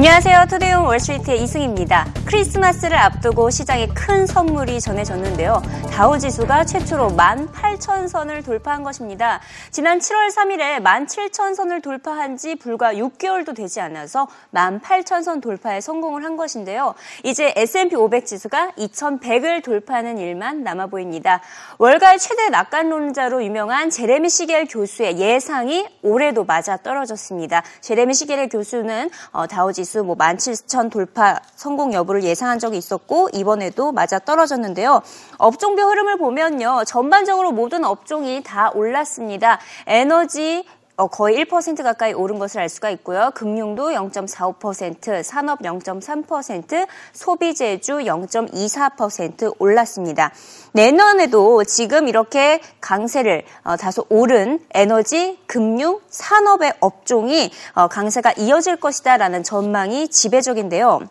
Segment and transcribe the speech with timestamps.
[0.00, 0.46] 안녕하세요.
[0.48, 2.06] 투데이온 월스트리트의 이승입니다.
[2.24, 5.60] 크리스마스를 앞두고 시장에 큰 선물이 전해졌는데요.
[5.90, 9.40] 다우 지수가 최초로 18,000선을 돌파한 것입니다.
[9.70, 16.94] 지난 7월 3일에 17,000선을 돌파한 지 불과 6개월도 되지 않아서 18,000선 돌파에 성공을 한 것인데요.
[17.22, 21.42] 이제 S&P 500 지수가 2,100을 돌파하는 일만 남아 보입니다.
[21.76, 27.62] 월가의 최대 낙관론자로 유명한 제레미 시겔 교수의 예상이 올해도 맞아 떨어졌습니다.
[27.82, 33.90] 제레미 시겔 교수는 어, 다우 지수 지수 뭐17,000 돌파 성공 여부를 예상한 적이 있었고 이번에도
[33.90, 35.02] 맞아 떨어졌는데요.
[35.36, 36.84] 업종별 흐름을 보면요.
[36.86, 39.58] 전반적으로 모든 업종이 다 올랐습니다.
[39.88, 43.30] 에너지, 어, 거의 1% 가까이 오른 것을 알 수가 있고요.
[43.34, 50.32] 금융도 0.45%, 산업 0.3%, 소비재주 0.24% 올랐습니다.
[50.72, 59.42] 내년에도 지금 이렇게 강세를 어, 다소 오른 에너지, 금융, 산업의 업종이 어, 강세가 이어질 것이다라는
[59.42, 61.08] 전망이 지배적인데요.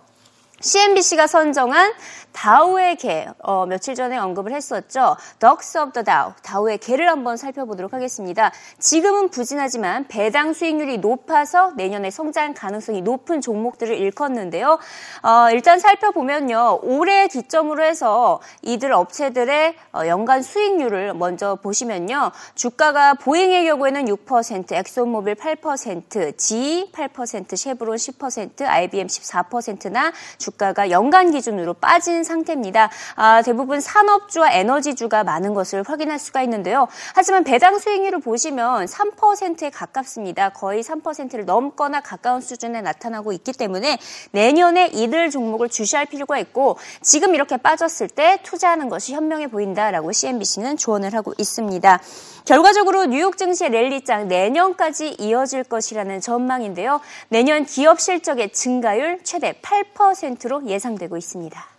[0.61, 1.94] CNBC가 선정한
[2.40, 5.18] 다우의 개, 어, 며칠 전에 언급을 했었죠.
[5.40, 8.54] Dogs of the Dow, 다우의 개를 한번 살펴보도록 하겠습니다.
[8.78, 14.80] 지금은 부진하지만 배당 수익률이 높아서 내년에 성장 가능성이 높은 종목들을 일컫는데요.
[15.22, 16.80] 어, 일단 살펴보면요.
[16.84, 22.32] 올해 기점으로 해서 이들 업체들의 어, 연간 수익률을 먼저 보시면요.
[22.56, 31.73] 주가가 보잉의 경우에는 6%, 엑소모빌 8%, GE 8%, 쉐브론 10%, IBM 14%나 주가가 연간 기준으로
[31.73, 32.89] 빠진 상태입니다.
[33.16, 36.88] 아, 대부분 산업주와 에너지주가 많은 것을 확인할 수가 있는데요.
[37.16, 40.49] 하지만 배당 수익률을 보시면 3%에 가깝습니다.
[40.49, 43.97] 거의 3%를 넘거나 가까운 수준에 나타나고 있기 때문에
[44.31, 50.77] 내년에 이들 종목을 주시할 필요가 있고 지금 이렇게 빠졌을 때 투자하는 것이 현명해 보인다라고 CNBC는
[50.77, 51.99] 조언을 하고 있습니다.
[52.45, 57.02] 결과적으로 뉴욕 증시의 랠리장 내년까지 이어질 것이라는 전망인데요.
[57.30, 61.78] 내년 기업 실적의 증가율 최대 8%로 예상되고 있습니다.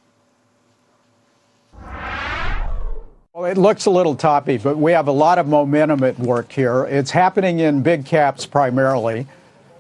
[3.33, 6.51] Well, it looks a little toppy, but we have a lot of momentum at work
[6.51, 6.83] here.
[6.87, 9.25] It's happening in big caps primarily.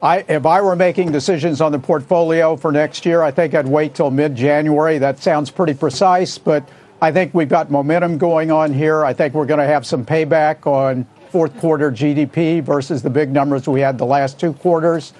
[0.00, 3.66] I, if I were making decisions on the portfolio for next year, I think I'd
[3.66, 4.98] wait till mid January.
[4.98, 6.68] That sounds pretty precise, but
[7.02, 9.04] I think we've got momentum going on here.
[9.04, 13.32] I think we're going to have some payback on fourth quarter GDP versus the big
[13.32, 15.12] numbers we had the last two quarters.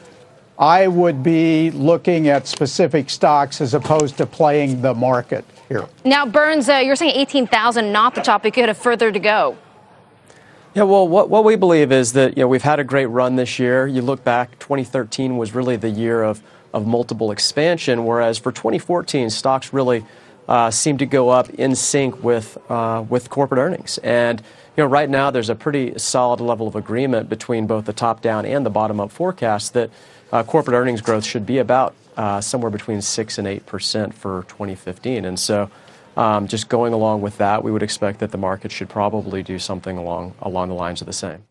[0.60, 5.88] I would be looking at specific stocks as opposed to playing the market here.
[6.04, 8.44] Now, Burns, uh, you're saying 18,000, not the top.
[8.44, 9.56] You could have further to go.
[10.75, 13.37] Yeah, well, what, what we believe is that you know we've had a great run
[13.37, 13.87] this year.
[13.87, 19.31] You look back, 2013 was really the year of of multiple expansion, whereas for 2014,
[19.31, 20.04] stocks really
[20.49, 23.99] uh, seem to go up in sync with uh, with corporate earnings.
[23.99, 24.41] And
[24.76, 28.47] you know, right now there's a pretty solid level of agreement between both the top-down
[28.47, 29.91] and the bottom-up forecast that
[30.31, 34.45] uh, corporate earnings growth should be about uh, somewhere between six and eight percent for
[34.47, 35.25] 2015.
[35.25, 35.69] And so,
[36.17, 39.59] um, just going along with that, we would expect that the market should probably do
[39.59, 41.44] something along along the lines of the same.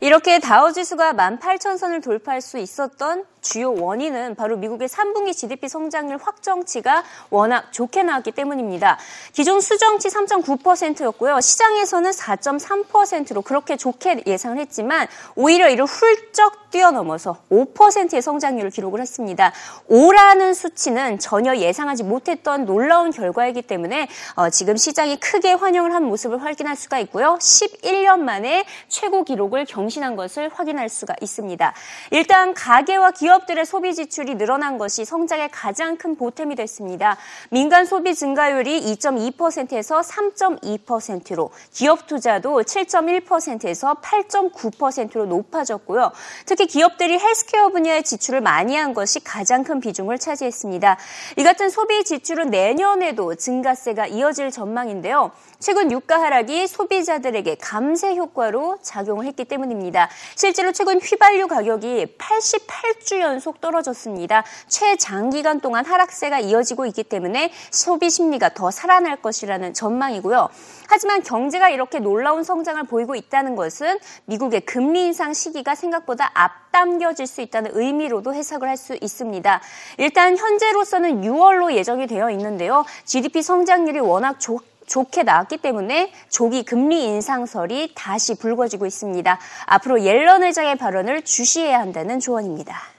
[0.00, 7.71] 이렇게 다우지수가 18,000선을 돌파할 수 있었던 주요 원인은 바로 미국의 3분기 GDP 성장률 확정치가 워낙
[7.71, 8.97] 좋게 나왔기 때문입니다.
[9.33, 11.39] 기존 수정치 3.9%였고요.
[11.39, 19.51] 시장에서는 4.3%로 그렇게 좋게 예상을 했지만 오히려 이를 훌쩍 뛰어넘어서 5%의 성장률을 기록을 했습니다.
[19.89, 26.43] 5라는 수치는 전혀 예상하지 못했던 놀라운 결과이기 때문에 어, 지금 시장이 크게 환영을 한 모습을
[26.43, 27.37] 확인할 수가 있고요.
[27.39, 31.73] 11년 만에 최고 기록을 경신한 것을 확인할 수가 있습니다.
[32.11, 37.15] 일단 가계와 기업 기업들의 소비 지출이 늘어난 것이 성장의 가장 큰 보탬이 됐습니다.
[37.51, 46.11] 민간 소비 증가율이 2.2%에서 3.2%로 기업 투자도 7.1%에서 8.9%로 높아졌고요.
[46.47, 50.97] 특히 기업들이 헬스케어 분야의 지출을 많이 한 것이 가장 큰 비중을 차지했습니다.
[51.37, 55.31] 이 같은 소비 지출은 내년에도 증가세가 이어질 전망인데요.
[55.59, 60.09] 최근 유가 하락이 소비자들에게 감세 효과로 작용을 했기 때문입니다.
[60.35, 64.43] 실제로 최근 휘발유 가격이 88주 연속 떨어졌습니다.
[64.67, 70.49] 최장기간 동안 하락세가 이어지고 있기 때문에 소비 심리가 더 살아날 것이라는 전망이고요.
[70.87, 77.41] 하지만 경제가 이렇게 놀라운 성장을 보이고 있다는 것은 미국의 금리 인상 시기가 생각보다 앞당겨질 수
[77.41, 79.61] 있다는 의미로도 해석을 할 수 있습니다.
[79.97, 82.85] 일단 현재로서는 6월로 예정이 되어 있는데요.
[83.05, 89.39] GDP 성장률이 워낙 좋 좋게 나왔기 때문에 조기 금리 인상설이 다시 불거지고 있습니다.
[89.67, 92.98] 앞으로 옐런 의장의 발언을 주시해야 한다는 조언입니다.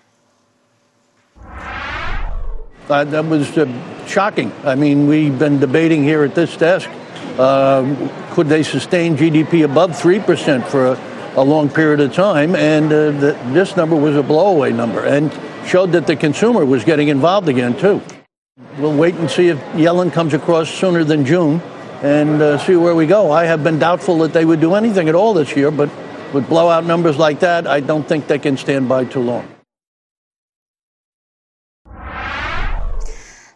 [2.91, 4.53] Uh, that was uh, shocking.
[4.65, 6.91] I mean, we've been debating here at this desk.
[7.39, 7.95] Uh,
[8.33, 11.01] could they sustain GDP above 3% for a,
[11.37, 15.33] a long period of time, and uh, the, this number was a blowaway number and
[15.67, 18.03] showed that the consumer was getting involved again, too.
[18.79, 21.63] We'll wait and see if Yellen comes across sooner than June
[22.03, 23.31] and uh, see where we go.
[23.31, 25.91] I have been doubtful that they would do anything at all this year, but
[26.33, 29.47] with blowout numbers like that, I don't think they can stand by too long.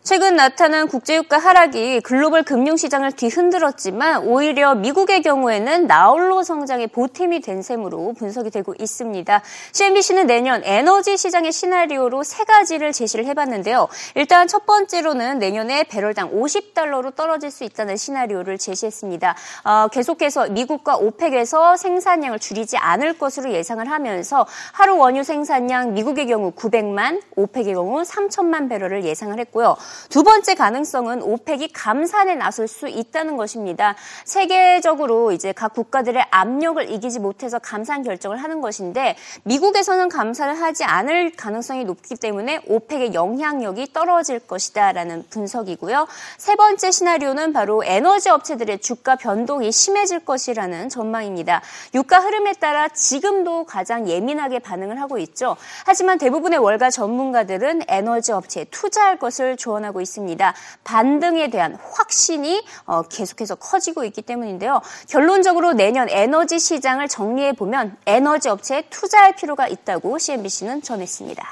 [0.07, 8.13] 최근 나타난 국제유가 하락이 글로벌 금융시장을 뒤흔들었지만 오히려 미국의 경우에는 나홀로 성장의 보탬이 된 셈으로
[8.13, 9.41] 분석이 되고 있습니다.
[9.73, 13.89] CNBC는 내년 에너지 시장의 시나리오로 세 가지를 제시를 해봤는데요.
[14.15, 19.35] 일단 첫 번째로는 내년에 배럴당 50달러로 떨어질 수 있다는 시나리오를 제시했습니다.
[19.65, 26.51] 어, 계속해서 미국과 오펙에서 생산량을 줄이지 않을 것으로 예상을 하면서 하루 원유 생산량 미국의 경우
[26.51, 29.79] 900만, 오펙의 경우 3천만 배럴을 예상을 했고요.
[30.09, 33.95] 두 번째 가능성은 오펙이 감산에 나설 수 있다는 것입니다.
[34.25, 41.33] 세계적으로 이제 각 국가들의 압력을 이기지 못해서 감산 결정을 하는 것인데 미국에서는 감산을 하지 않을
[41.37, 46.07] 가능성이 높기 때문에 오펙의 영향력이 떨어질 것이다라는 분석이고요.
[46.39, 51.63] 세 번째 시나리오는 바로 에너지 업체들의 주가 변동이 심해질 것이라는 전망입니다.
[51.95, 55.57] 유가 흐름에 따라 지금도 가장 예민하게 반응을 하고 있죠.
[55.85, 60.55] 하지만 대부분의 월가 전문가들은 에너지 업체에 투자할 것을 조언 나타나고 있습니다.
[60.85, 64.81] 반등에 대한 확신이 어, 계속해서 커지고 있기 때문인데요.
[65.09, 71.45] 결론적으로 내년 에너지 시장을 정리해 보면 에너지 업체에 투자할 필요가 있다고 CNBC는 전했습니다.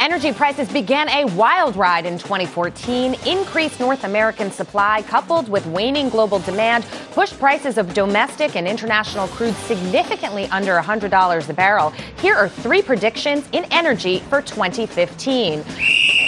[0.00, 3.16] Energy prices began a wild ride in 2014.
[3.26, 9.28] Increased North American supply coupled with waning global demand pushed prices of domestic and international
[9.28, 11.90] crude significantly under $100 a barrel.
[12.18, 15.64] Here are three predictions in energy for 2015.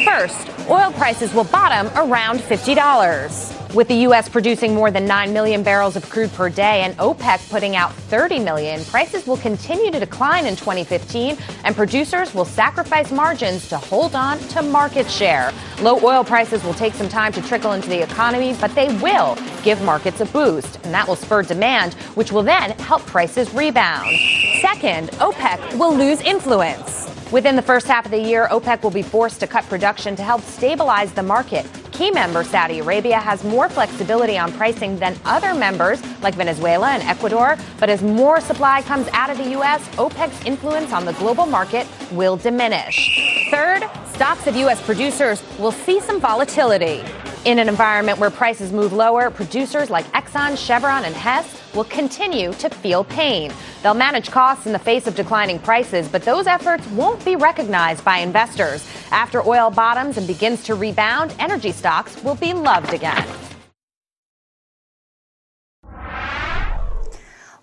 [0.05, 3.62] First, oil prices will bottom around $50.
[3.75, 4.29] With the U.S.
[4.29, 8.41] producing more than 9 million barrels of crude per day and OPEC putting out 30
[8.41, 14.15] million, prices will continue to decline in 2015 and producers will sacrifice margins to hold
[14.15, 15.55] on to market share.
[15.81, 19.39] Low oil prices will take some time to trickle into the economy, but they will
[19.63, 24.15] give markets a boost, and that will spur demand, which will then help prices rebound.
[24.61, 27.09] Second, OPEC will lose influence.
[27.33, 30.23] Within the first half of the year, OPEC will be forced to cut production to
[30.23, 31.65] help stabilize the market.
[32.03, 37.03] Key member Saudi Arabia has more flexibility on pricing than other members like Venezuela and
[37.05, 37.57] Ecuador.
[37.79, 41.87] But as more supply comes out of the U.S., OPEC's influence on the global market
[42.11, 43.49] will diminish.
[43.53, 44.83] Third, stocks of U.S.
[44.83, 47.05] producers will see some volatility.
[47.45, 52.53] In an environment where prices move lower, producers like Exxon, Chevron, and Hess will continue
[52.53, 53.53] to feel pain.
[53.83, 58.05] They'll manage costs in the face of declining prices, but those efforts won't be recognized
[58.05, 58.87] by investors.
[59.11, 63.27] After oil bottoms and begins to rebound, energy stocks will be loved again.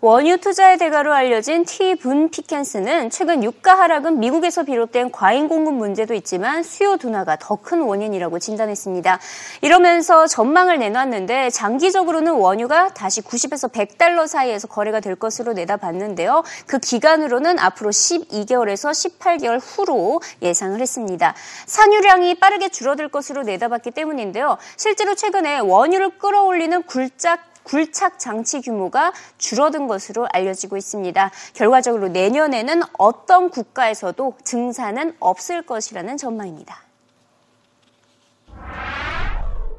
[0.01, 6.63] 원유 투자의 대가로 알려진 티분 피켄스는 최근 유가 하락은 미국에서 비롯된 과잉 공급 문제도 있지만
[6.63, 9.19] 수요 둔화가 더 큰 원인이라고 진단했습니다.
[9.59, 16.43] 이러면서 전망을 내놨는데 장기적으로는 원유가 다시 90에서 100달러 사이에서 거래가 될 것으로 내다봤는데요.
[16.65, 21.35] 그 기간으로는 앞으로 12개월에서 18개월 후로 예상을 했습니다.
[21.65, 24.57] 산유량이 빠르게 줄어들 것으로 내다봤기 때문인데요.
[24.77, 31.31] 실제로 최근에 원유를 끌어올리는 굴착 굴착 장치 규모가 줄어든 것으로 알려지고 있습니다.
[31.53, 36.83] 결과적으로 내년에는 어떤 국가에서도 증산은 없을 것이라는 전망입니다.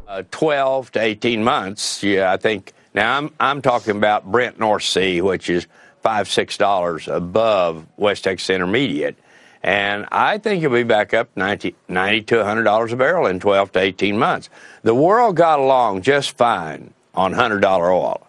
[0.08, 2.72] Uh, 12 to 18 months, yeah, I think.
[2.92, 5.68] Now I'm I'm talking about Brent North Sea, which is
[6.02, 9.14] five six dollars above West Texas Intermediate,
[9.62, 13.38] and I think it'll be back up 90, 90 to 100 dollars a barrel in
[13.38, 14.50] 12 to 18 months.
[14.82, 18.26] The world got along just fine on $100 oil.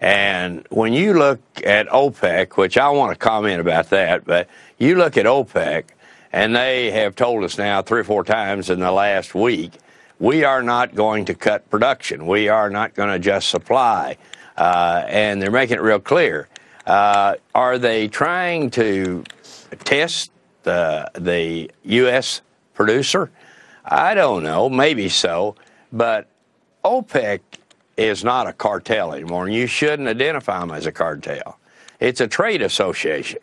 [0.00, 4.96] And when you look at OPEC, which I want to comment about that, but you
[4.96, 5.84] look at OPEC,
[6.32, 9.72] and they have told us now three or four times in the last week,
[10.18, 12.26] we are not going to cut production.
[12.26, 14.16] We are not going to adjust supply.
[14.56, 16.48] Uh, and they're making it real clear.
[16.86, 19.24] Uh, are they trying to
[19.84, 20.30] test
[20.62, 22.42] the, the U.S.
[22.74, 23.30] producer?
[23.84, 24.68] I don't know.
[24.68, 25.56] Maybe so.
[25.92, 26.28] But
[26.84, 27.40] OPEC
[28.00, 31.58] is not a cartel anymore, and you shouldn't identify them as a cartel.
[32.00, 33.40] It's a trade association.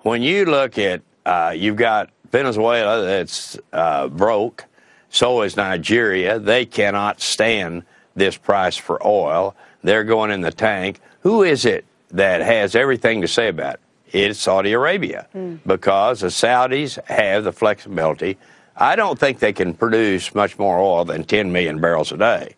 [0.00, 4.66] When you look at, uh, you've got Venezuela that's uh, broke,
[5.08, 6.38] so is Nigeria.
[6.38, 7.82] They cannot stand
[8.14, 9.56] this price for oil.
[9.82, 11.00] They're going in the tank.
[11.20, 13.80] Who is it that has everything to say about it?
[14.12, 15.58] It's Saudi Arabia mm.
[15.66, 18.38] because the Saudis have the flexibility.
[18.76, 22.54] I don't think they can produce much more oil than 10 million barrels a day.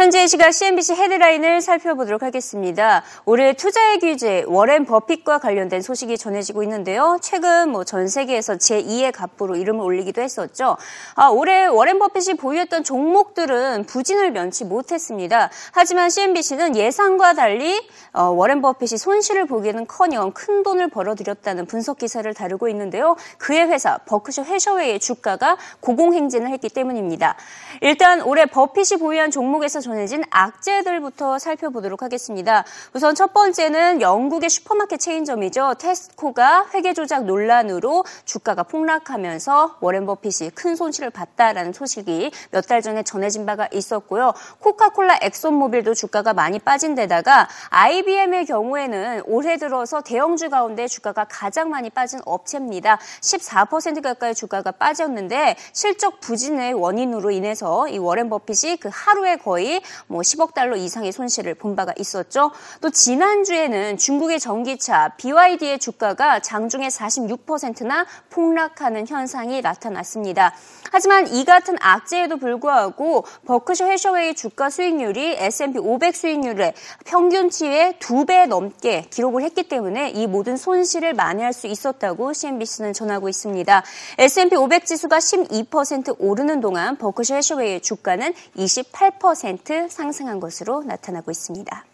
[0.00, 3.02] 현재 시각 CNBC 헤드라인을 살펴보도록 하겠습니다.
[3.26, 7.18] 올해 투자의 규제 워렌 버핏과 관련된 소식이 전해지고 있는데요.
[7.20, 10.78] 최근 뭐 전 세계에서 제2의 갑부로 이름을 올리기도 했었죠.
[11.16, 15.50] 아, 올해 워렌 버핏이 보유했던 종목들은 부진을 면치 못했습니다.
[15.72, 22.68] 하지만 CNBC는 예상과 달리 어, 워렌 버핏이 손실을 보기에는커녕 큰 돈을 벌어들였다는 분석 기사를 다루고
[22.70, 23.16] 있는데요.
[23.36, 27.36] 그의 회사 버크셔 해셔웨이의 주가가 고공행진을 했기 때문입니다.
[27.82, 32.64] 일단 올해 버핏이 보유한 종목에서 전해진 악재들부터 살펴보도록 하겠습니다.
[32.94, 35.74] 우선 첫 번째는 영국의 슈퍼마켓 체인점이죠.
[35.80, 43.02] 테스코가 회계 조작 논란으로 주가가 폭락하면서 워렌 버핏이 큰 손실을 봤다라는 소식이 몇 달 전에
[43.02, 44.32] 전해진 바가 있었고요.
[44.60, 51.90] 코카콜라 엑손모빌도 주가가 많이 빠진 데다가 IBM의 경우에는 올해 들어서 대형주 가운데 주가가 가장 많이
[51.90, 52.98] 빠진 업체입니다.
[53.22, 60.22] 14% 가까이 주가가 빠졌는데 실적 부진의 원인으로 인해서 이 워렌 버핏이 그 하루에 거의 뭐
[60.22, 62.50] 10억 달러 이상의 손실을 본 바가 있었죠.
[62.80, 70.54] 또 지난주에는 중국의 전기차 BYD의 주가가 장중에 46%나 폭락하는 현상이 나타났습니다.
[70.92, 78.46] 하지만 이 같은 악재에도 불구하고 버크셔 해셔웨이 주가 수익률이 S&P 500 수익률의 평균치의 두 배
[78.46, 83.82] 넘게 기록을 했기 때문에 이 모든 손실을 만회할 수 있었다고 CNBC는 전하고 있습니다.
[84.18, 91.84] S&P 500 지수가 12% 오르는 동안 버크셔 해셔웨이의 주가는 28% 상승한 것으로 나타나고 있습니다.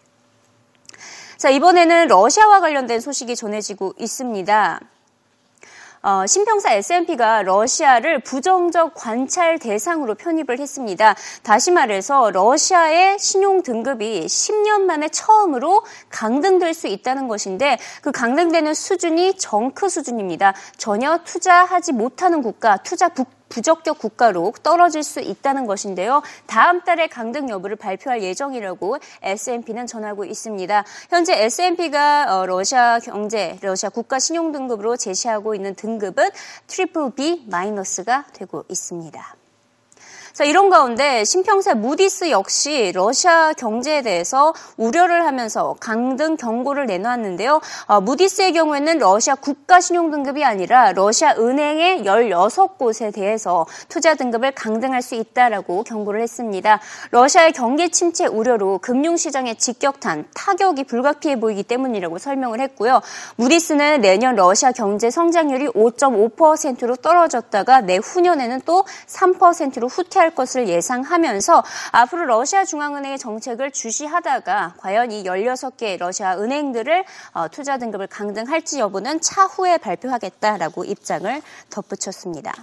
[1.37, 4.79] 자, 이번에는 러시아와 관련된 소식이 전해지고 있습니다.
[6.03, 11.15] 어, 신평사 S&P가 러시아를 부정적 관찰 대상으로 편입을 했습니다.
[11.43, 19.37] 다시 말해서 러시아의 신용 등급이 10년 만에 처음으로 강등될 수 있다는 것인데 그 강등되는 수준이
[19.37, 20.53] 정크 수준입니다.
[20.77, 26.21] 전혀 투자하지 못하는 국가, 투자 북 부적격 국가로 떨어질 수 있다는 것인데요.
[26.45, 30.83] 다음 달에 강등 여부를 발표할 예정이라고 S&P는 전하고 있습니다.
[31.09, 36.29] 현재 S&P가 어, 러시아 경제, 러시아 국가 신용 등급으로 제시하고 있는 등급은
[36.67, 39.46] 트리플 B 마이너스가 되고 있습니다.
[40.37, 47.59] 자, 이런 가운데 신평사 무디스 역시 러시아 경제에 대해서 우려를 하면서 강등 경고를 내놓았는데요.
[47.87, 55.01] 어, 무디스의 경우에는 러시아 국가 신용 등급이 아니라 러시아 은행의 16곳에 대해서 투자 등급을 강등할
[55.01, 56.81] 수 있다라고 경고를 했습니다.
[57.09, 63.01] 러시아의 경기 침체 우려로 금융 시장의 직격탄, 타격이 불가피해 보이기 때문이라고 설명을 했고요.
[63.37, 72.25] 무디스는 내년 러시아 경제 성장률이 5.5%로 떨어졌다가 내후년에는 또 3%로 후퇴할 할 것을 예상하면서 앞으로
[72.25, 79.77] 러시아 중앙은행의 정책을 주시하다가 과연 이 16개 러시아 은행들을 어, 투자 등급을 강등할지 여부는 차후에
[79.77, 82.53] 발표하겠다라고 입장을 덧붙였습니다.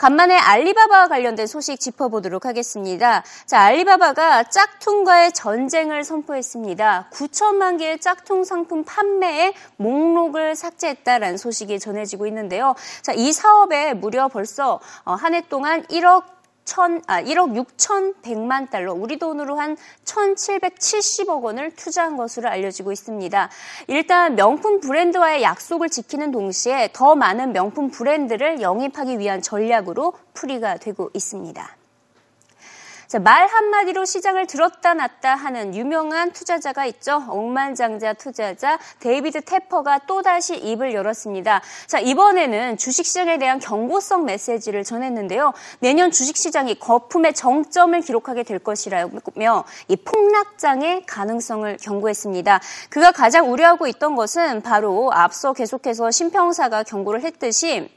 [0.00, 3.22] 간만에 알리바바와 관련된 소식 짚어보도록 하겠습니다.
[3.44, 7.10] 자, 알리바바가 짝퉁과의 전쟁을 선포했습니다.
[7.12, 12.74] 9천만 개의 짝퉁 상품 판매에 목록을 삭제했다라는 소식이 전해지고 있는데요.
[13.02, 16.39] 자, 이 사업에 무려 벌써 어, 한해 동안 1억
[16.70, 23.50] 1 아, 1억 6,100만 달러, 우리 돈으로 한 1,770억 원을 투자한 것으로 알려지고 있습니다.
[23.88, 31.10] 일단 명품 브랜드와의 약속을 지키는 동시에 더 많은 명품 브랜드를 영입하기 위한 전략으로 풀이가 되고
[31.12, 31.79] 있습니다.
[33.10, 37.24] 자, 말 한마디로 시장을 들었다 놨다 하는 유명한 투자자가 있죠.
[37.28, 41.60] 억만장자 투자자 데이비드 테퍼가 또다시 입을 열었습니다.
[41.88, 45.52] 자, 이번에는 주식시장에 대한 경고성 메시지를 전했는데요.
[45.80, 52.60] 내년 주식시장이 거품의 정점을 기록하게 될 것이라며 이 폭락장의 가능성을 경고했습니다.
[52.90, 57.90] 그가 가장 우려하고 있던 것은 바로 앞서 계속해서 신평사가 경고를 했듯이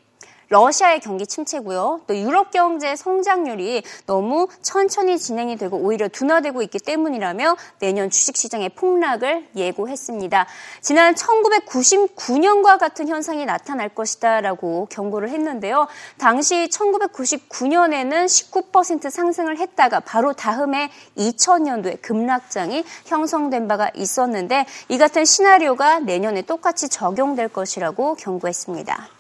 [0.50, 2.02] 러시아의 경기 침체고요.
[2.08, 9.48] 또 유럽 경제 성장률이 너무 천천히 진행이 되고 오히려 둔화되고 있기 때문이라며 내년 주식시장의 폭락을
[9.56, 10.48] 예고했습니다.
[10.82, 15.88] 지난 1999년과 같은 현상이 나타날 것이다라고 경고를 했는데요.
[16.18, 26.00] 당시 1999년에는 19% 상승을 했다가 바로 다음해 2000년도에 급락장이 형성된 바가 있었는데 이 같은 시나리오가
[26.00, 29.13] 내년에 똑같이 적용될 것이라고 경고했습니다.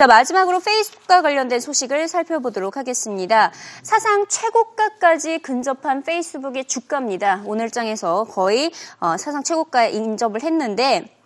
[0.00, 3.52] 자, 마지막으로 페이스북과 관련된 소식을 살펴보도록 하겠습니다.
[3.82, 7.42] 사상 최고가까지 근접한 페이스북의 주가입니다.
[7.44, 11.19] 오늘장에서 거의 어, 사상 최고가에 인접을 했는데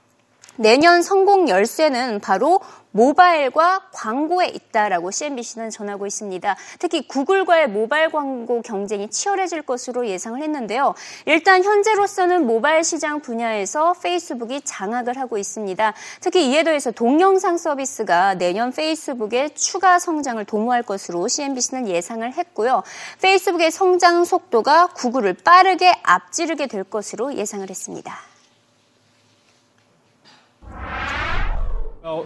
[0.56, 2.60] 내년 성공 열쇠는 바로
[2.92, 6.56] 모바일과 광고에 있다라고 CNBC는 전하고 있습니다.
[6.78, 10.94] 특히 구글과의 모바일 광고 경쟁이 치열해질 것으로 예상을 했는데요.
[11.26, 15.92] 일단 현재로서는 모바일 시장 분야에서 페이스북이 장악을 하고 있습니다.
[16.20, 22.84] 특히 이에 더해서 동영상 서비스가 내년 페이스북의 추가 성장을 도모할 것으로 CNBC는 예상을 했고요.
[23.20, 28.33] 페이스북의 성장 속도가 구글을 빠르게 앞지르게 될 것으로 예상을 했습니다.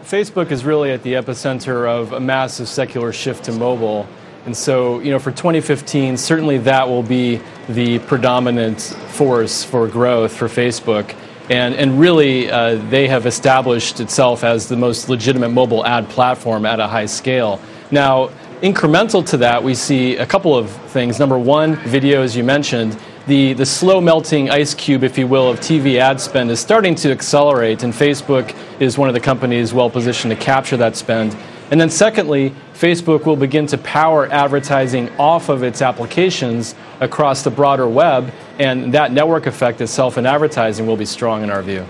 [0.05, 4.07] Facebook is really at the epicenter of a massive secular shift to mobile.
[4.47, 10.33] And so, you know, for 2015, certainly that will be the predominant force for growth
[10.35, 11.14] for Facebook.
[11.50, 16.64] And, and really, uh, they have established itself as the most legitimate mobile ad platform
[16.64, 17.61] at a high scale.
[17.90, 18.28] Now,
[18.62, 21.19] incremental to that, we see a couple of things.
[21.19, 22.99] Number one, video, as you mentioned
[23.29, 26.95] the, the slow melting ice cube, if you will, of TV ad spend is starting
[26.97, 31.37] to accelerate, and Facebook is one of the companies well positioned to capture that spend.
[31.71, 37.51] And then, secondly, Facebook will begin to power advertising off of its applications across the
[37.51, 41.85] broader web, and that network effect itself in advertising will be strong in our view.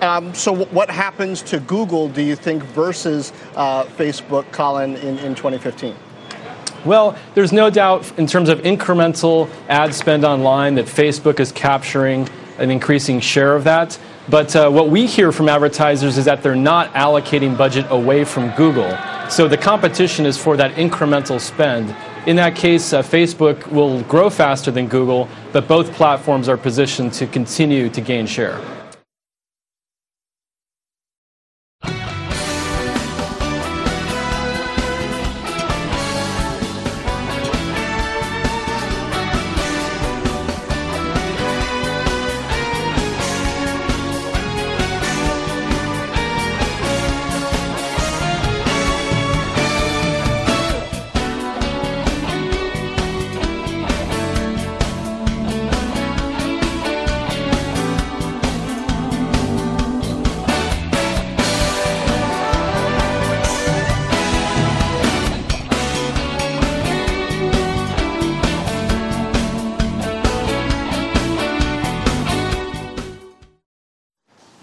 [0.00, 5.34] Um, so, what happens to Google, do you think, versus uh, Facebook, Colin, in, in
[5.34, 5.96] 2015?
[6.84, 12.28] Well, there's no doubt in terms of incremental ad spend online that Facebook is capturing
[12.58, 13.98] an increasing share of that.
[14.28, 18.50] But uh, what we hear from advertisers is that they're not allocating budget away from
[18.56, 18.96] Google.
[19.30, 21.94] So the competition is for that incremental spend.
[22.26, 27.12] In that case, uh, Facebook will grow faster than Google, but both platforms are positioned
[27.14, 28.60] to continue to gain share.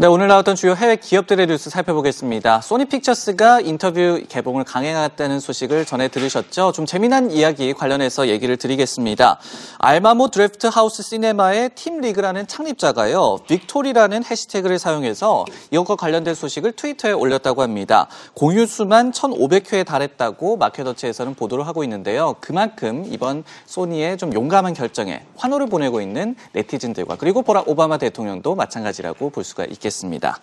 [0.06, 2.62] 네, 오늘 나왔던 주요 해외 기업들의 뉴스 살펴보겠습니다.
[2.62, 6.74] 소니 픽처스가 인터뷰 개봉을 강행했다는 소식을 전해 들으셨죠?
[6.74, 9.40] 좀 재미난 이야기 관련해서 얘기를 드리겠습니다.
[9.80, 18.08] 알라모 드래프트하우스 시네마의 팀 리그라는 창립자가요, Victory라는 해시태그를 사용해서 이것과 관련된 소식을 트위터에 올렸다고 합니다.
[18.36, 22.36] 공유 수만 1,500회에 달했다고 마켓워치에서는 보도를 하고 있는데요.
[22.42, 29.32] 그만큼 이번 소니의 좀 용감한 결정에 환호를 보내고 있는 네티즌들과 그리고 버락 오바마 대통령도 마찬가지라고
[29.32, 29.95] 볼 수가 있겠습니다.
[29.96, 30.40] 있겠습니다.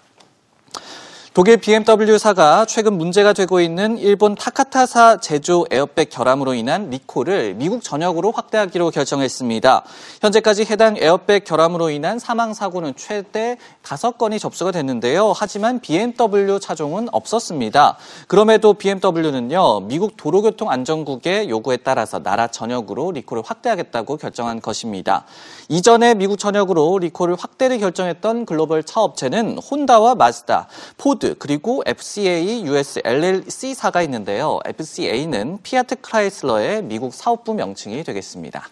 [1.34, 8.32] 독일 BMW사가 최근 문제가 되고 있는 일본 타카타사 제조 에어백 결함으로 인한 리콜을 미국 전역으로
[8.32, 9.82] 확대하기로 결정했습니다.
[10.20, 15.32] 현재까지 해당 에어백 결함으로 인한 사망 사고는 최대 5건이 접수가 됐는데요.
[15.34, 17.96] 하지만 BMW 차종은 없었습니다.
[18.28, 19.80] 그럼에도 BMW는요.
[19.88, 25.24] 미국 도로교통안전국의 요구에 따라서 나라 전역으로 리콜을 확대하겠다고 결정한 것입니다.
[25.70, 30.68] 이전에 미국 전역으로 리콜을 확대를 결정했던 글로벌 차업체는 혼다와 마즈다,
[30.98, 34.58] 포드 포드 그리고 FCA US LLC사가 있는데요.
[34.66, 38.68] FCA는 피아트 크라이슬러의 미국 사업부 명칭이 되겠습니다.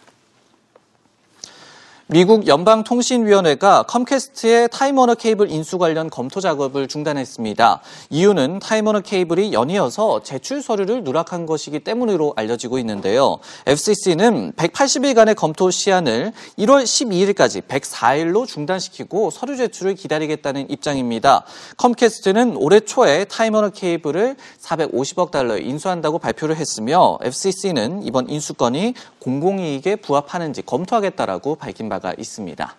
[2.13, 7.79] 미국 연방통신위원회가 컴캐스트의 타임워너 케이블 인수 관련 검토 작업을 중단했습니다.
[8.09, 13.39] 이유는 타임워너 케이블이 연이어서 제출 서류를 누락한 것이기 때문으로 알려지고 있는데요.
[13.65, 21.45] FCC는 180일간의 검토 시한을 1월 12일까지 104일로 중단시키고 서류 제출을 기다리겠다는 입장입니다.
[21.77, 30.63] 컴캐스트는 올해 초에 타임워너 케이블을 450억 달러에 인수한다고 발표를 했으며 FCC는 이번 인수건이 공공이익에 부합하는지
[30.63, 32.75] 검토하겠다라고 밝힌 바가 바가 있습니다.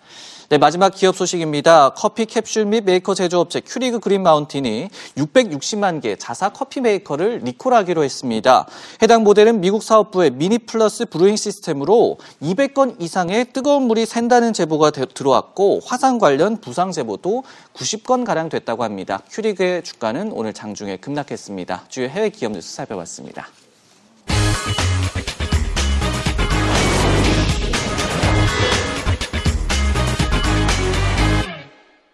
[0.49, 1.93] 네, 마지막 기업 소식입니다.
[1.95, 8.67] 커피 캡슐 및 메이커 제조업체 큐리그 그린 마운틴이 660만 개 자사 커피 메이커를 리콜하기로 했습니다.
[9.01, 15.79] 해당 모델은 미국 사업부의 미니 플러스 브루잉 시스템으로 200건 이상의 뜨거운 물이 샌다는 제보가 들어왔고
[15.85, 19.21] 화상 관련 부상 제보도 90건 가량 됐다고 합니다.
[19.31, 21.85] 큐리그의 주가는 오늘 장중에 급락했습니다.
[21.87, 23.47] 주요 해외 기업 뉴스 살펴봤습니다.